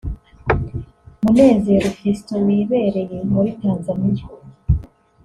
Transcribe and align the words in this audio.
Munezero 1.21 1.87
Fiston 1.97 2.41
wibereye 2.47 3.17
muri 3.33 3.49
Tanzania 3.61 4.25